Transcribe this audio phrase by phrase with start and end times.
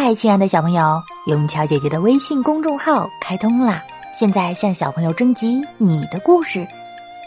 [0.00, 3.82] 嗨，亲爱的小朋友，永桥姐姐的微信公众号开通啦！
[4.16, 6.64] 现在向小朋友征集你的故事，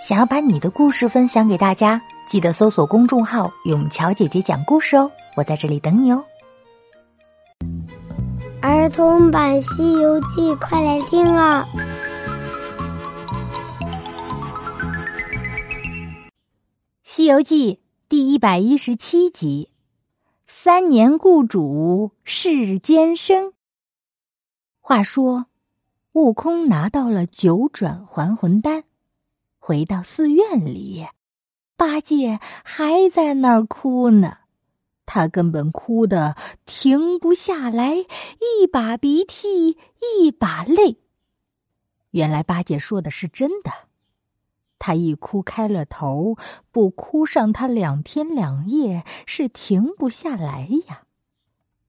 [0.08, 6.24] 想要把你的故事分享给大家，记得搜索公众号“永桥姐姐讲故事”哦，我在这里等你哦。
[8.62, 11.68] 儿童版《西游记》，快来听啊！
[17.04, 17.74] 《西游记》
[18.08, 19.71] 第一百一十七集。
[20.54, 23.54] 三年故主世间生。
[24.82, 25.46] 话说，
[26.12, 28.84] 悟空拿到了九转还魂丹，
[29.60, 31.08] 回到寺院里，
[31.78, 34.40] 八戒还在那儿哭呢。
[35.06, 36.36] 他根本哭得
[36.66, 39.78] 停不下来，一把鼻涕
[40.20, 40.98] 一把泪。
[42.10, 43.72] 原来八戒说的是真的。
[44.84, 46.38] 他一哭开了头，
[46.72, 51.04] 不哭上他两天两夜是停不下来呀。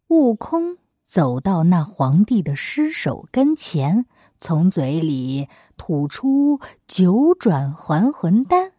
[0.08, 4.04] 悟空走到那皇帝的尸首跟前，
[4.38, 8.72] 从嘴里吐出九转还魂丹，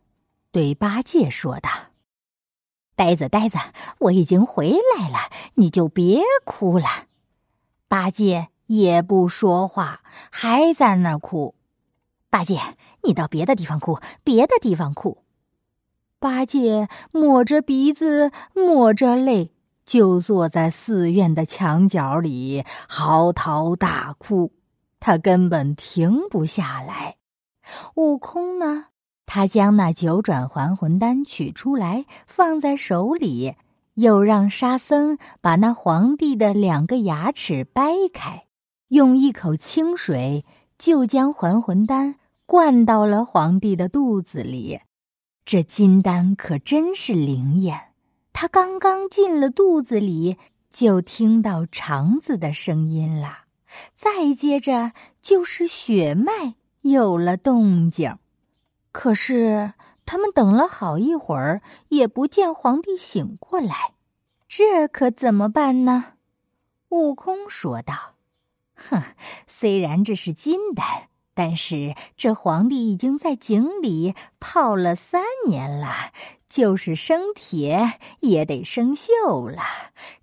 [0.52, 1.70] 对八戒说道
[2.96, 3.58] ：“呆子，呆子，
[3.98, 5.18] 我已经回来了，
[5.56, 6.86] 你就别哭了。”
[7.90, 11.56] 八戒也不说话，还在那哭。
[12.30, 12.59] 八戒。
[13.06, 15.20] 你到别的地方哭，别的地方哭。
[16.20, 19.52] 八戒抹着鼻子，抹着泪，
[19.86, 24.54] 就坐在寺院的墙角里嚎啕大哭。
[25.00, 27.18] 他根本停不下来。
[27.96, 28.86] 悟空呢？
[29.26, 33.56] 他将那九转还魂丹取出来，放在手里，
[33.96, 38.46] 又让沙僧把那皇帝的两个牙齿掰开，
[38.90, 40.46] 用一口清水
[40.78, 42.16] 就将还魂丹。
[42.54, 44.82] 灌到了皇帝的肚子里，
[45.44, 47.94] 这金丹可真是灵验。
[48.32, 50.38] 他刚刚进了肚子里，
[50.70, 53.46] 就听到肠子的声音了。
[53.96, 58.20] 再接着就是血脉有了动静。
[58.92, 59.74] 可是
[60.06, 63.96] 他们等了好一会儿，也不见皇帝醒过来，
[64.47, 66.18] 这可怎么办呢？
[66.90, 68.14] 悟空说道
[68.78, 69.02] ：“哼，
[69.47, 76.12] 虽然这是金丹。”但是这皇帝已经在井里泡了三年了，
[76.48, 79.62] 就是生铁也得生锈了。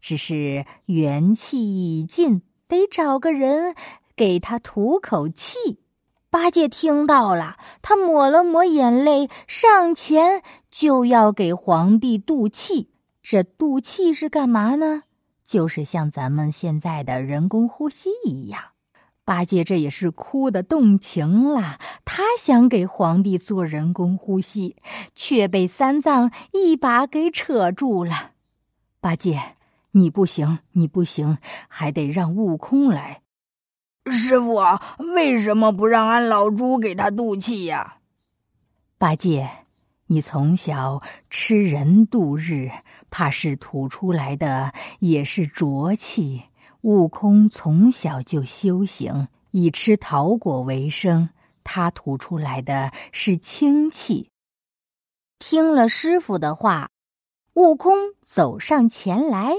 [0.00, 3.74] 只是元气已尽，得找个人
[4.14, 5.80] 给他吐口气。
[6.30, 12.90] 八戒听到了，他抹了抹眼泪，上前就要给皇帝渡气。
[13.20, 15.02] 这渡气是干嘛呢？
[15.44, 18.62] 就是像咱们现在的人工呼吸一样。
[19.24, 24.76] 八戒这也是哭的动情了，他想给皇帝做人工呼吸，
[25.14, 28.32] 却被三藏一把给扯住了。
[29.00, 29.56] 八戒，
[29.92, 31.38] 你不行，你不行，
[31.68, 33.22] 还得让悟空来。
[34.10, 34.56] 师傅，
[35.14, 37.98] 为什么不让俺老猪给他渡气呀？
[38.98, 39.48] 八戒，
[40.06, 42.70] 你从小吃人度日，
[43.10, 46.44] 怕是吐出来的也是浊气。
[46.82, 51.28] 悟空从小就修行，以吃桃果为生。
[51.62, 54.30] 他吐出来的是清气。
[55.38, 56.90] 听了师傅的话，
[57.54, 59.56] 悟空走上前来，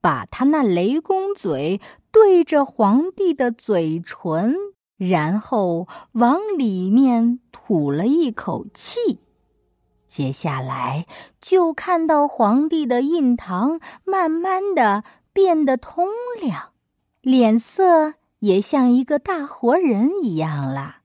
[0.00, 1.80] 把他那雷公嘴
[2.12, 4.54] 对着皇帝的嘴唇，
[4.96, 9.20] 然后往里面吐了一口气。
[10.06, 11.06] 接下来
[11.40, 15.04] 就看到皇帝的印堂慢慢的。
[15.36, 16.08] 变得通
[16.40, 16.72] 亮，
[17.20, 21.00] 脸色也像一个大活人一样了。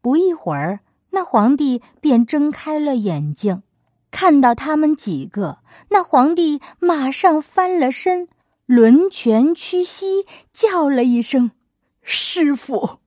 [0.00, 0.80] 不一会儿，
[1.10, 3.62] 那皇帝便睁开了眼睛，
[4.10, 5.58] 看到他们几个，
[5.90, 8.26] 那皇帝马上翻了身，
[8.66, 11.52] 抡拳屈膝，叫了一声
[12.02, 12.98] “师傅”，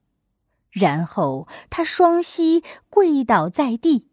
[0.72, 4.08] 然后他双膝跪倒在地：“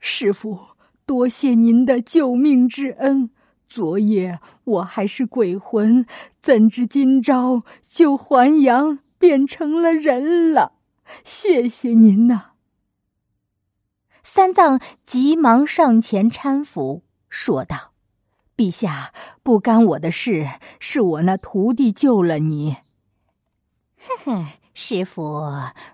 [0.00, 0.70] 师傅，
[1.06, 3.30] 多谢您的救命之恩。”
[3.68, 6.06] 昨夜我还是鬼魂，
[6.42, 10.72] 怎知今朝就还阳变成了人了？
[11.24, 12.52] 谢谢您呐！
[14.22, 17.92] 三藏急忙上前搀扶，说道
[18.56, 19.12] ：“陛下，
[19.42, 20.46] 不干我的事，
[20.80, 22.76] 是我那徒弟救了你。”
[24.00, 25.42] 呵呵，师傅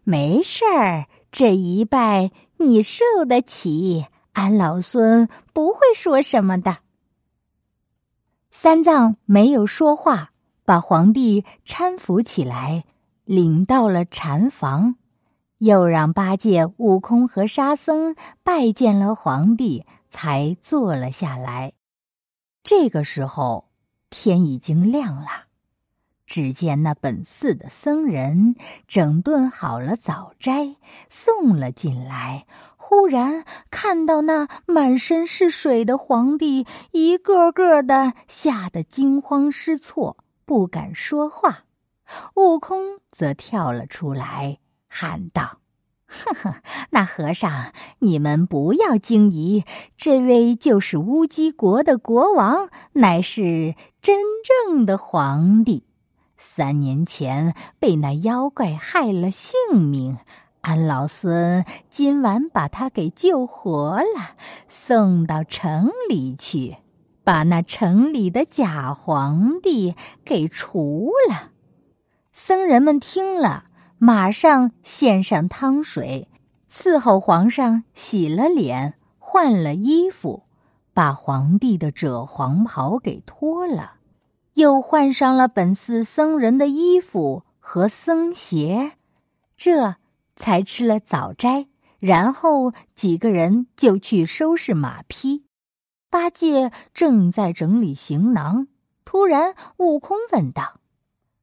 [0.05, 6.84] 没事儿，这一拜你受得起，俺老孙不会说什么的。
[8.65, 10.31] 三藏没有说话，
[10.65, 12.85] 把皇帝搀扶起来，
[13.27, 14.97] 领到了禅房，
[15.59, 21.75] 又让八戒、悟空和沙僧拜见了皇帝，才坐了下来。
[22.63, 23.69] 这个时候，
[24.09, 25.29] 天已经亮了。
[26.25, 28.57] 只见那本寺的僧人
[28.89, 30.77] 整顿好了早斋，
[31.11, 32.47] 送了进来。
[32.97, 41.65] 忽然看到那满身是水的皇帝，一个个的吓得惊慌失措，不敢说话。
[42.37, 44.59] 悟空则跳了出来，
[44.89, 45.59] 喊道
[46.07, 46.55] ：“呵 呵，
[46.91, 49.65] 那和尚，你们不要惊疑，
[49.97, 54.23] 这位就是乌鸡国的国王，乃是真
[54.67, 55.85] 正的皇帝。
[56.37, 60.17] 三年前被那妖怪害了性命。”
[60.65, 64.35] 安老孙今晚把他给救活了，
[64.67, 66.79] 送到城里去，
[67.23, 69.95] 把那城里的假皇帝
[70.25, 71.51] 给除了。
[72.33, 73.65] 僧人们听了，
[73.99, 76.29] 马上献上汤水，
[76.73, 80.45] 伺候皇上洗了脸，换了衣服，
[80.95, 83.97] 把皇帝的赭黄袍给脱了，
[84.55, 88.93] 又换上了本寺僧人的衣服和僧鞋，
[89.59, 89.97] 这。
[90.37, 95.45] 才吃了早斋，然后几个人就去收拾马匹。
[96.11, 98.69] 八戒正在整理行囊，
[99.05, 100.81] 突然悟空问道：“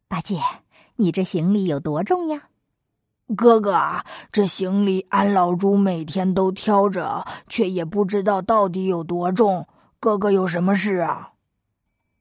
[0.07, 0.39] 八戒，
[0.95, 2.49] 你这行李有多重呀？”
[3.35, 9.67] 哥哥，这行李俺老猪每天都挑着，却也不知道到底有多重。
[9.99, 11.33] 哥哥有什么事啊？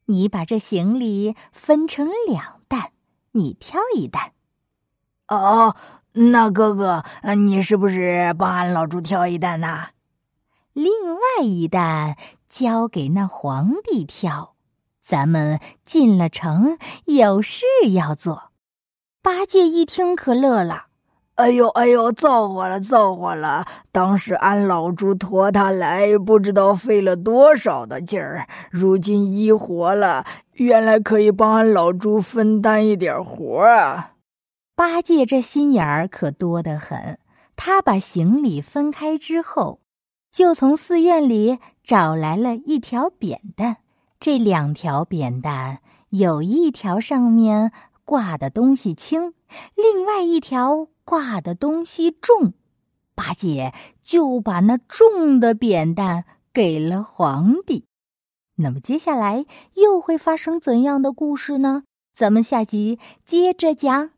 [0.06, 2.90] 你把这行李分成两担，
[3.32, 4.32] 你挑一担。
[5.28, 5.76] 哦。
[6.12, 7.04] 那哥哥，
[7.36, 9.90] 你是不是帮俺老猪挑一担呐？
[10.72, 12.16] 另外一担
[12.48, 14.54] 交给那皇帝挑。
[15.04, 18.50] 咱们进了城，有事要做。
[19.22, 20.86] 八戒一听可乐了
[21.34, 23.66] ：“哎呦哎呦，造化了造化了！
[23.90, 28.46] 当时俺老猪驮他来，不知道费了多少的劲儿。
[28.70, 34.12] 如今一活了，原来可以帮俺老猪分担一点活啊！”
[34.80, 37.18] 八戒这心眼儿可多得很，
[37.54, 39.82] 他把行李分开之后，
[40.32, 43.76] 就从寺院里找来了一条扁担。
[44.18, 47.72] 这两条扁担有一条上面
[48.06, 49.34] 挂的东西轻，
[49.74, 52.54] 另外一条挂的东西重。
[53.14, 56.24] 八戒就把那重的扁担
[56.54, 57.84] 给了皇帝。
[58.54, 59.44] 那么接下来
[59.74, 61.82] 又会发生怎样的故事呢？
[62.14, 64.12] 咱们下集接着讲。